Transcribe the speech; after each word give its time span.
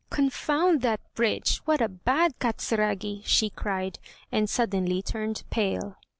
'Confound 0.09 0.81
that 0.81 0.99
bridge, 1.13 1.57
what 1.65 1.79
a 1.79 1.87
bad 1.87 2.39
Katzragi,' 2.39 3.21
she 3.23 3.51
cried, 3.51 3.99
and 4.31 4.49
suddenly 4.49 5.03
turned 5.03 5.43
pale. 5.51 5.95